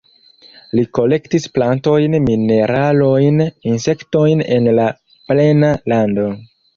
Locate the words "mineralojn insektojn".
2.27-4.41